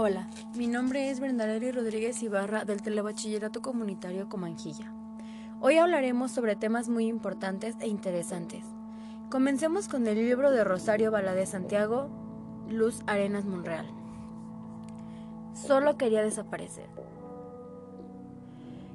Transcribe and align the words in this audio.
Hola, 0.00 0.28
mi 0.54 0.68
nombre 0.68 1.10
es 1.10 1.18
Brendaleri 1.18 1.72
Rodríguez 1.72 2.22
Ibarra 2.22 2.64
del 2.64 2.82
Telebachillerato 2.82 3.60
Comunitario 3.60 4.28
Comanjilla. 4.28 4.92
Hoy 5.58 5.76
hablaremos 5.78 6.30
sobre 6.30 6.54
temas 6.54 6.88
muy 6.88 7.08
importantes 7.08 7.74
e 7.80 7.88
interesantes. 7.88 8.64
Comencemos 9.28 9.88
con 9.88 10.06
el 10.06 10.14
libro 10.14 10.52
de 10.52 10.62
Rosario 10.62 11.10
Valadez 11.10 11.48
Santiago, 11.48 12.10
Luz 12.68 13.02
Arenas 13.08 13.44
Monreal. 13.44 13.90
Solo 15.52 15.96
quería 15.96 16.22
desaparecer. 16.22 16.86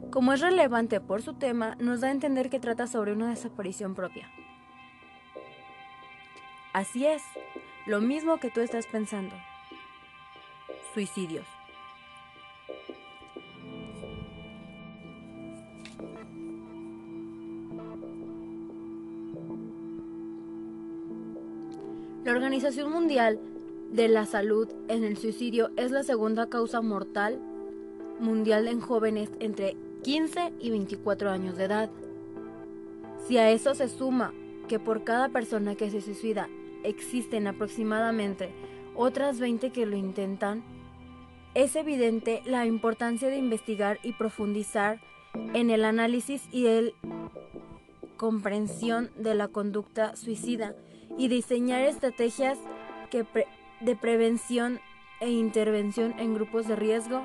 Como 0.10 0.32
es 0.32 0.40
relevante 0.40 1.02
por 1.02 1.22
su 1.22 1.34
tema, 1.34 1.76
nos 1.82 2.00
da 2.00 2.08
a 2.08 2.12
entender 2.12 2.50
que 2.50 2.62
trata 2.62 2.88
sobre 2.88 3.12
una 3.12 3.30
desaparición 3.30 3.94
propia. 3.94 4.30
Así 6.72 7.06
es, 7.06 7.24
lo 7.88 8.00
mismo 8.00 8.38
que 8.38 8.50
tú 8.50 8.62
estás 8.62 8.88
pensando. 8.88 9.36
Suicidios. 10.94 11.46
La 22.24 22.32
Organización 22.32 22.92
Mundial 22.92 23.40
de 23.92 24.08
la 24.08 24.26
Salud 24.26 24.70
en 24.88 25.04
el 25.04 25.18
suicidio 25.18 25.72
es 25.78 25.92
la 25.92 26.04
segunda 26.04 26.48
causa 26.48 26.82
mortal 26.82 27.40
mundial 28.20 28.68
en 28.68 28.80
jóvenes 28.80 29.30
entre 29.40 29.76
15 30.04 30.54
y 30.60 30.70
24 30.70 31.32
años 31.32 31.58
de 31.58 31.66
edad. 31.66 31.90
Si 33.28 33.38
a 33.38 33.50
eso 33.50 33.74
se 33.76 33.90
suma 33.90 34.34
que 34.68 34.80
por 34.80 35.04
cada 35.04 35.30
persona 35.30 35.76
que 35.76 35.90
se 35.90 36.02
suicida 36.02 36.50
existen 36.84 37.48
aproximadamente 37.48 38.52
otras 38.96 39.40
20 39.40 39.72
que 39.72 39.86
lo 39.86 39.96
intentan, 39.98 40.64
es 41.56 41.76
evidente 41.76 42.42
la 42.46 42.66
importancia 42.66 43.30
de 43.30 43.38
investigar 43.38 44.00
y 44.04 44.14
profundizar 44.14 45.00
en 45.54 45.70
el 45.70 45.86
análisis 45.86 46.48
y 46.52 46.68
el 46.68 46.94
comprensión 48.18 49.12
de 49.18 49.36
la 49.36 49.48
conducta 49.48 50.16
suicida 50.16 50.76
y 51.18 51.28
diseñar 51.28 51.82
estrategias 51.82 52.58
de 53.82 53.96
prevención 53.96 54.80
e 55.20 55.30
intervención 55.30 56.20
en 56.20 56.34
grupos 56.34 56.68
de 56.68 56.76
riesgo 56.76 57.22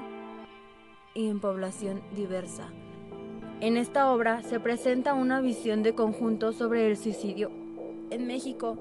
y 1.15 1.29
en 1.29 1.41
población 1.41 2.03
diversa. 2.15 2.69
En 3.61 3.77
esta 3.77 4.13
obra 4.13 4.43
se 4.43 4.61
presenta 4.61 5.15
una 5.15 5.41
visión 5.41 5.83
de 5.83 5.95
conjunto 5.95 6.53
sobre 6.53 6.89
el 6.89 6.97
suicidio 6.97 7.51
en 8.11 8.27
México 8.27 8.79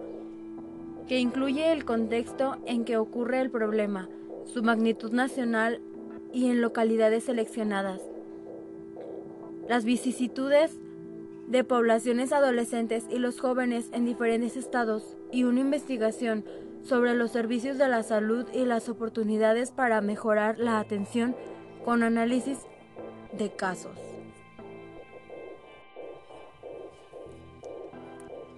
que 1.07 1.19
incluye 1.19 1.71
el 1.71 1.85
contexto 1.85 2.57
en 2.65 2.83
que 2.83 2.97
ocurre 2.97 3.39
el 3.39 3.49
problema, 3.49 4.09
su 4.51 4.63
magnitud 4.63 5.11
nacional 5.11 5.81
y 6.33 6.49
en 6.49 6.61
localidades 6.61 7.25
seleccionadas. 7.25 8.01
Las 9.67 9.85
vicisitudes 9.85 10.79
de 11.47 11.63
poblaciones 11.63 12.33
adolescentes 12.33 13.05
y 13.09 13.19
los 13.19 13.39
jóvenes 13.39 13.89
en 13.93 14.05
diferentes 14.05 14.57
estados 14.57 15.15
y 15.31 15.43
una 15.43 15.61
investigación 15.61 16.45
sobre 16.83 17.15
los 17.15 17.31
servicios 17.31 17.77
de 17.77 17.87
la 17.87 18.03
salud 18.03 18.45
y 18.53 18.65
las 18.65 18.89
oportunidades 18.89 19.71
para 19.71 20.01
mejorar 20.01 20.57
la 20.59 20.79
atención 20.79 21.35
con 21.83 22.03
análisis 22.03 22.59
de 23.37 23.51
casos. 23.51 23.97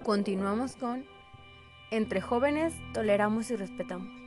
Continuamos 0.02 0.76
con 0.76 1.04
Entre 1.90 2.20
jóvenes 2.20 2.72
toleramos 2.94 3.50
y 3.50 3.56
respetamos. 3.56 4.19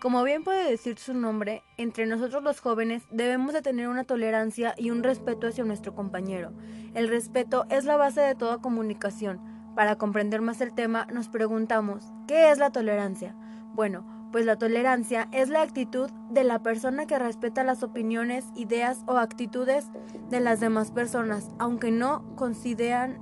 Como 0.00 0.24
bien 0.24 0.42
puede 0.42 0.68
decir 0.68 0.98
su 0.98 1.14
nombre, 1.14 1.62
entre 1.76 2.06
nosotros 2.06 2.42
los 2.42 2.60
jóvenes 2.60 3.04
debemos 3.10 3.52
de 3.52 3.62
tener 3.62 3.88
una 3.88 4.04
tolerancia 4.04 4.74
y 4.76 4.90
un 4.90 5.02
respeto 5.02 5.46
hacia 5.46 5.64
nuestro 5.64 5.94
compañero. 5.94 6.52
El 6.94 7.08
respeto 7.08 7.66
es 7.70 7.84
la 7.84 7.96
base 7.96 8.20
de 8.20 8.34
toda 8.34 8.58
comunicación. 8.58 9.40
Para 9.76 9.96
comprender 9.96 10.40
más 10.40 10.60
el 10.60 10.74
tema, 10.74 11.06
nos 11.06 11.28
preguntamos, 11.28 12.04
¿qué 12.26 12.50
es 12.50 12.58
la 12.58 12.70
tolerancia? 12.70 13.36
Bueno, 13.74 14.04
pues 14.32 14.44
la 14.44 14.56
tolerancia 14.56 15.28
es 15.30 15.50
la 15.50 15.62
actitud 15.62 16.10
de 16.30 16.42
la 16.42 16.62
persona 16.62 17.06
que 17.06 17.18
respeta 17.18 17.64
las 17.64 17.82
opiniones, 17.82 18.46
ideas 18.56 19.04
o 19.06 19.18
actitudes 19.18 19.86
de 20.30 20.40
las 20.40 20.58
demás 20.58 20.90
personas, 20.90 21.50
aunque 21.58 21.90
no 21.90 22.34
consideran 22.34 23.18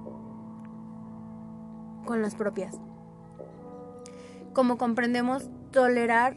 con 2.05 2.23
las 2.23 2.37
propias. 2.37 2.81
Como 4.53 4.79
comprendemos, 4.79 5.51
tolerar 5.71 6.37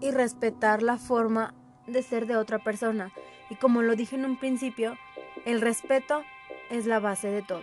y 0.00 0.10
respetar 0.10 0.82
la 0.82 0.98
forma 0.98 1.54
de 1.86 2.02
ser 2.02 2.26
de 2.26 2.36
otra 2.36 2.58
persona. 2.58 3.12
Y 3.50 3.56
como 3.56 3.82
lo 3.82 3.96
dije 3.96 4.16
en 4.16 4.24
un 4.24 4.38
principio, 4.38 4.96
el 5.44 5.60
respeto 5.60 6.22
es 6.70 6.86
la 6.86 7.00
base 7.00 7.28
de 7.28 7.42
todo. 7.42 7.62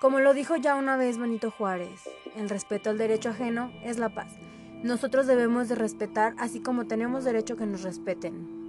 Como 0.00 0.20
lo 0.20 0.32
dijo 0.32 0.56
ya 0.56 0.76
una 0.76 0.96
vez 0.96 1.18
Benito 1.18 1.50
Juárez, 1.50 2.08
el 2.36 2.48
respeto 2.48 2.90
al 2.90 2.98
derecho 2.98 3.30
ajeno 3.30 3.70
es 3.84 3.98
la 3.98 4.08
paz. 4.08 4.32
Nosotros 4.82 5.26
debemos 5.26 5.68
de 5.68 5.74
respetar 5.74 6.34
así 6.38 6.60
como 6.60 6.86
tenemos 6.86 7.24
derecho 7.24 7.56
que 7.56 7.66
nos 7.66 7.82
respeten. 7.82 8.60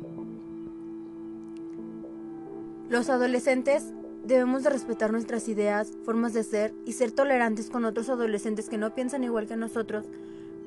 Los 2.90 3.10
adolescentes 3.10 3.94
debemos 4.26 4.64
de 4.64 4.72
respetar 4.72 5.14
nuestras 5.14 5.48
ideas, 5.48 5.94
formas 6.04 6.34
de 6.34 6.44
ser 6.44 6.74
y 6.86 6.94
ser 6.94 7.12
tolerantes 7.12 7.70
con 7.70 7.86
otros 7.86 8.10
adolescentes 8.10 8.68
que 8.68 8.78
no 8.78 8.94
piensan 8.94 9.24
igual 9.24 9.48
que 9.48 9.56
nosotros 9.56 10.08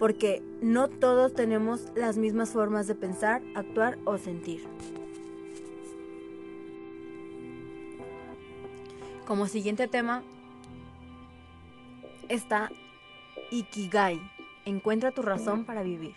porque 0.04 0.42
no 0.60 0.88
todos 0.88 1.32
tenemos 1.32 1.88
las 1.94 2.18
mismas 2.18 2.50
formas 2.50 2.86
de 2.86 2.94
pensar, 2.94 3.40
actuar 3.54 3.96
o 4.04 4.18
sentir. 4.18 4.62
Como 9.26 9.46
siguiente 9.46 9.88
tema 9.88 10.22
está 12.28 12.70
Ikigai. 13.50 14.20
Encuentra 14.66 15.10
tu 15.10 15.22
razón 15.22 15.64
para 15.64 15.82
vivir. 15.82 16.12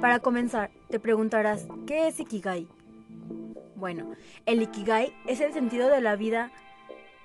Para 0.00 0.18
comenzar, 0.18 0.72
te 0.88 0.98
preguntarás, 0.98 1.68
¿qué 1.86 2.08
es 2.08 2.18
Ikigai? 2.18 2.66
Bueno, 3.76 4.16
el 4.46 4.62
Ikigai 4.62 5.14
es 5.28 5.40
el 5.40 5.52
sentido 5.52 5.88
de 5.90 6.00
la 6.00 6.16
vida, 6.16 6.50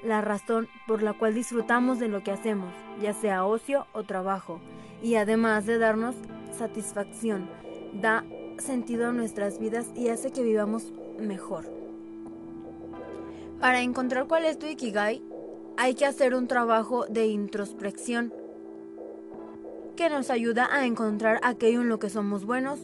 la 0.04 0.22
razón 0.22 0.68
por 0.86 1.02
la 1.02 1.14
cual 1.14 1.34
disfrutamos 1.34 1.98
de 1.98 2.08
lo 2.08 2.22
que 2.22 2.30
hacemos, 2.30 2.72
ya 3.02 3.14
sea 3.14 3.48
ocio 3.48 3.88
o 3.94 4.04
trabajo, 4.04 4.62
y 5.06 5.18
además 5.18 5.68
de 5.68 5.78
darnos 5.78 6.16
satisfacción, 6.58 7.48
da 7.94 8.26
sentido 8.58 9.10
a 9.10 9.12
nuestras 9.12 9.60
vidas 9.60 9.92
y 9.94 10.10
hace 10.10 10.32
que 10.32 10.42
vivamos 10.42 10.94
mejor. 11.20 11.70
Para 13.60 13.82
encontrar 13.82 14.26
cuál 14.26 14.46
es 14.46 14.58
tu 14.58 14.66
Ikigai, 14.66 15.22
hay 15.78 15.94
que 15.94 16.08
hacer 16.08 16.34
un 16.34 16.48
trabajo 16.48 17.06
de 17.06 17.28
introspección 17.28 18.34
que 19.96 20.10
nos 20.10 20.32
ayuda 20.32 20.70
a 20.72 20.88
encontrar 20.88 21.40
aquello 21.44 21.82
en 21.82 21.90
lo 21.90 22.00
que 22.00 22.10
somos 22.10 22.44
buenos, 22.44 22.80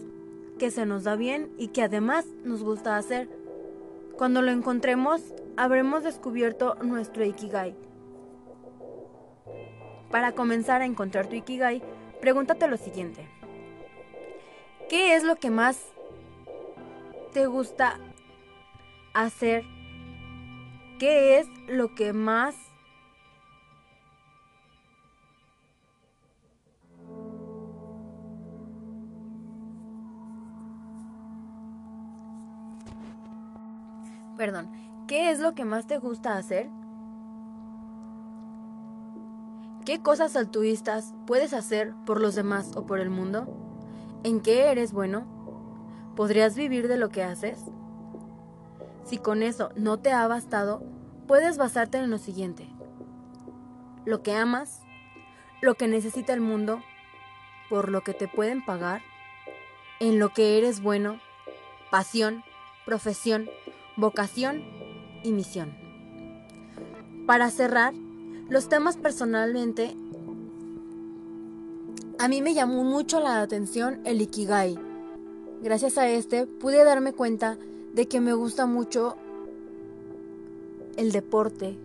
que 0.59 0.69
se 0.69 0.85
nos 0.85 1.03
da 1.03 1.15
bien 1.15 1.49
y 1.57 1.69
que 1.69 1.81
además 1.81 2.27
nos 2.43 2.61
gusta 2.61 2.97
hacer. 2.97 3.29
Cuando 4.15 4.43
lo 4.43 4.51
encontremos, 4.51 5.33
habremos 5.57 6.03
descubierto 6.03 6.75
nuestro 6.83 7.25
Ikigai. 7.25 7.73
Para 10.11 10.33
comenzar 10.33 10.83
a 10.83 10.85
encontrar 10.85 11.25
tu 11.25 11.35
Ikigai, 11.35 11.81
pregúntate 12.21 12.67
lo 12.67 12.77
siguiente. 12.77 13.27
¿Qué 14.89 15.15
es 15.15 15.23
lo 15.23 15.35
que 15.35 15.49
más 15.49 15.77
te 17.33 17.47
gusta 17.47 17.99
hacer? 19.13 19.63
¿Qué 20.99 21.39
es 21.39 21.47
lo 21.67 21.95
que 21.95 22.13
más 22.13 22.55
Perdón, 34.37 34.71
¿qué 35.07 35.29
es 35.29 35.39
lo 35.39 35.53
que 35.53 35.65
más 35.65 35.85
te 35.85 35.99
gusta 35.99 36.35
hacer? 36.35 36.67
¿Qué 39.85 39.99
cosas 39.99 40.35
altruistas 40.35 41.15
puedes 41.25 41.53
hacer 41.53 41.93
por 42.05 42.21
los 42.21 42.35
demás 42.35 42.71
o 42.75 42.85
por 42.85 42.99
el 42.99 43.09
mundo? 43.09 43.47
¿En 44.23 44.39
qué 44.39 44.71
eres 44.71 44.93
bueno? 44.93 45.25
¿Podrías 46.15 46.55
vivir 46.55 46.87
de 46.87 46.97
lo 46.97 47.09
que 47.09 47.23
haces? 47.23 47.59
Si 49.05 49.17
con 49.17 49.41
eso 49.41 49.71
no 49.75 49.97
te 49.97 50.11
ha 50.11 50.27
bastado, 50.27 50.83
puedes 51.27 51.57
basarte 51.57 51.97
en 51.97 52.11
lo 52.11 52.19
siguiente. 52.19 52.67
Lo 54.05 54.21
que 54.21 54.35
amas, 54.35 54.83
lo 55.61 55.73
que 55.73 55.87
necesita 55.87 56.31
el 56.33 56.41
mundo, 56.41 56.83
por 57.67 57.89
lo 57.89 58.01
que 58.01 58.13
te 58.13 58.27
pueden 58.27 58.63
pagar, 58.63 59.01
en 59.99 60.19
lo 60.19 60.29
que 60.29 60.59
eres 60.59 60.83
bueno, 60.83 61.19
pasión, 61.89 62.43
profesión, 62.85 63.49
vocación 63.97 64.63
y 65.23 65.31
misión. 65.31 65.75
Para 67.25 67.49
cerrar, 67.49 67.93
los 68.51 68.67
temas 68.67 68.97
personalmente, 68.97 69.95
a 72.19 72.27
mí 72.27 72.41
me 72.41 72.53
llamó 72.53 72.83
mucho 72.83 73.21
la 73.21 73.41
atención 73.41 74.01
el 74.03 74.19
Ikigai. 74.19 74.77
gracias 75.61 75.97
a 75.97 76.09
este 76.09 76.47
pude 76.47 76.83
darme 76.83 77.13
cuenta 77.13 77.57
de 77.93 78.09
que 78.09 78.19
me 78.19 78.33
gusta 78.33 78.65
mucho 78.65 79.15
el 80.97 81.13
deporte. 81.13 81.77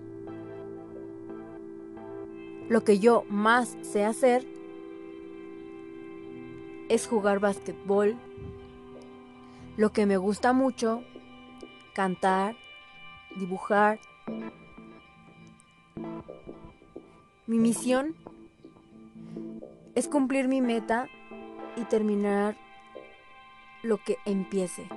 Lo 2.69 2.83
que 2.83 2.99
yo 2.99 3.23
más 3.29 3.77
sé 3.83 4.05
hacer 4.05 4.45
es 6.89 7.07
jugar 7.07 7.39
básquetbol. 7.39 8.17
Lo 9.77 9.93
que 9.93 10.05
me 10.05 10.17
gusta 10.17 10.53
mucho, 10.53 11.05
cantar, 11.95 12.57
dibujar. 13.37 14.01
Mi 17.49 17.59
misión 17.59 18.17
es 19.95 20.09
cumplir 20.09 20.49
mi 20.49 20.61
meta 20.61 21.07
y 21.77 21.85
terminar 21.85 22.57
lo 23.85 23.99
que 24.03 24.17
empiece. 24.25 24.89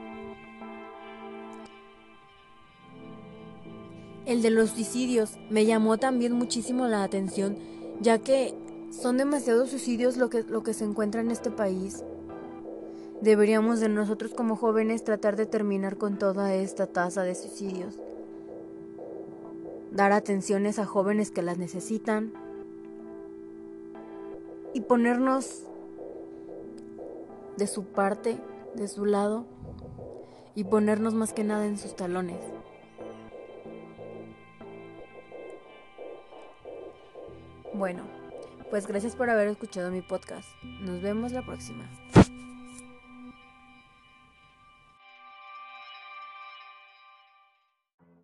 El 4.25 4.41
de 4.41 4.49
los 4.49 4.71
suicidios 4.71 5.37
me 5.51 5.67
llamó 5.67 5.99
también 5.99 6.33
muchísimo 6.33 6.87
la 6.87 7.03
atención, 7.03 7.55
ya 8.01 8.17
que 8.17 8.55
son 8.89 9.17
demasiados 9.17 9.69
suicidios 9.69 10.17
lo 10.17 10.31
que, 10.31 10.41
lo 10.41 10.63
que 10.63 10.73
se 10.73 10.85
encuentra 10.85 11.21
en 11.21 11.29
este 11.29 11.51
país. 11.51 12.03
Deberíamos 13.21 13.79
de 13.79 13.89
nosotros 13.89 14.33
como 14.33 14.55
jóvenes 14.55 15.03
tratar 15.03 15.35
de 15.35 15.45
terminar 15.45 15.97
con 15.97 16.17
toda 16.17 16.55
esta 16.55 16.87
tasa 16.87 17.21
de 17.21 17.35
suicidios. 17.35 17.99
Dar 19.91 20.11
atenciones 20.11 20.79
a 20.79 20.85
jóvenes 20.85 21.31
que 21.31 21.41
las 21.41 21.57
necesitan. 21.57 22.33
Y 24.73 24.81
ponernos 24.81 25.63
de 27.57 27.67
su 27.67 27.85
parte, 27.85 28.37
de 28.75 28.87
su 28.87 29.05
lado. 29.05 29.45
Y 30.55 30.63
ponernos 30.63 31.13
más 31.13 31.33
que 31.33 31.43
nada 31.43 31.65
en 31.65 31.77
sus 31.77 31.95
talones. 31.95 32.39
Bueno, 37.73 38.03
pues 38.69 38.87
gracias 38.87 39.15
por 39.15 39.29
haber 39.29 39.47
escuchado 39.47 39.89
mi 39.89 40.01
podcast. 40.01 40.47
Nos 40.81 41.01
vemos 41.01 41.31
la 41.31 41.45
próxima. 41.45 41.89